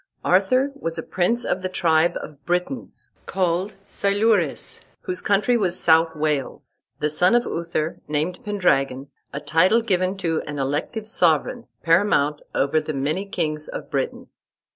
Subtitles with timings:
[0.25, 6.15] Arthur was a prince of the tribe of Britons called Silures, whose country was South
[6.15, 12.41] Wales, the son of Uther, named Pendragon, a title given to an elective sovereign, paramount
[12.55, 14.25] over the many kings of Britain.